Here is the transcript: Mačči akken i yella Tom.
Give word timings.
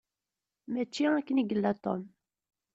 Mačči 0.71 1.05
akken 1.17 1.41
i 1.41 1.43
yella 1.45 1.71
Tom. 1.83 2.01